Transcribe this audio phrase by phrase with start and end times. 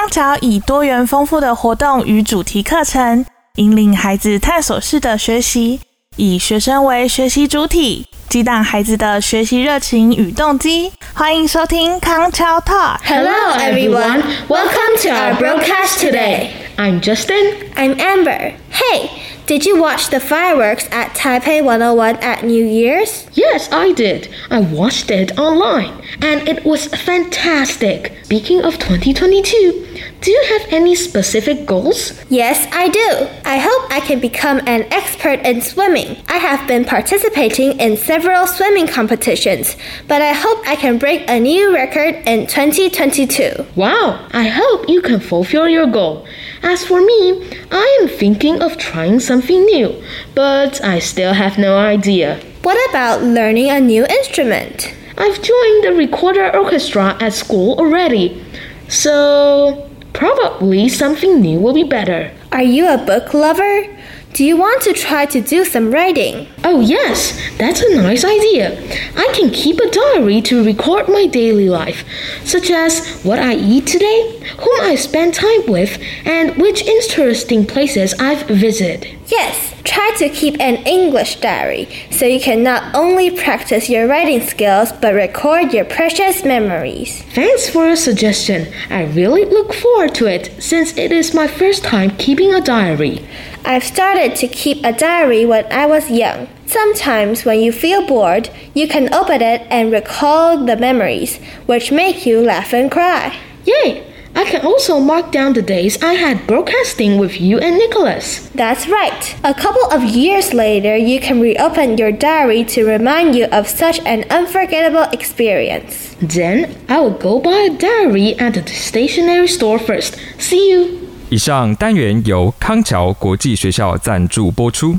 [0.00, 5.80] 康桥以多元丰富的活动与主题课程，引领孩子探索式的学习，
[6.16, 10.92] 以学生为学习主体，激荡孩子的学习热情与动机。
[11.12, 12.98] 欢迎收听康桥 Talk。
[13.04, 14.22] Hello, everyone.
[14.48, 16.50] Welcome to our broadcast today.
[16.76, 17.54] I'm Justin.
[17.74, 18.52] I'm Amber.
[18.70, 19.08] Hey,
[19.46, 23.24] did you watch the fireworks at Taipei 101 at New Year's?
[23.32, 24.28] Yes, I did.
[24.50, 28.12] I watched it online and it was fantastic.
[28.24, 29.89] Speaking of 2022,
[30.21, 32.13] do you have any specific goals?
[32.29, 33.27] Yes, I do.
[33.43, 36.17] I hope I can become an expert in swimming.
[36.29, 39.75] I have been participating in several swimming competitions,
[40.07, 43.65] but I hope I can break a new record in 2022.
[43.75, 46.27] Wow, I hope you can fulfill your goal.
[46.61, 50.03] As for me, I am thinking of trying something new,
[50.35, 52.39] but I still have no idea.
[52.61, 54.93] What about learning a new instrument?
[55.17, 58.45] I've joined the recorder orchestra at school already,
[58.87, 62.31] so probably something new will be better.
[62.51, 63.87] Are you a book lover?
[64.33, 66.47] Do you want to try to do some writing?
[66.63, 68.79] Oh, yes, that's a nice idea.
[69.17, 72.05] I can keep a diary to record my daily life,
[72.45, 78.13] such as what I eat today, whom I spend time with, and which interesting places
[78.19, 79.05] I've visited.
[79.27, 84.41] Yes, try to keep an English diary so you can not only practice your writing
[84.41, 87.21] skills but record your precious memories.
[87.33, 88.71] Thanks for your suggestion.
[88.89, 93.25] I really look forward to it since it is my first time keeping a diary.
[93.63, 96.47] I've started to keep a diary when I was young.
[96.65, 102.25] Sometimes, when you feel bored, you can open it and recall the memories, which make
[102.25, 103.37] you laugh and cry.
[103.65, 104.10] Yay!
[104.34, 108.50] I can also mark down the days I had broadcasting with you and Nicholas.
[108.54, 109.34] That's right.
[109.42, 113.98] A couple of years later, you can reopen your diary to remind you of such
[114.04, 116.14] an unforgettable experience.
[116.20, 120.16] Then I will go buy a diary at the stationery store first.
[120.38, 120.98] See you!
[121.30, 124.96] 以上单元由康桥国际学校赞助播出，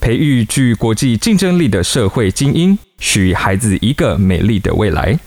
[0.00, 5.18] 培育具国际竞争力的社会精英，许孩子一个美丽的未来。